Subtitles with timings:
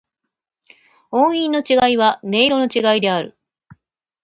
[1.11, 3.37] 音韻の違いは、音色の違いである。